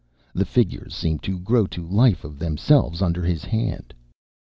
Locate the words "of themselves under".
2.23-3.21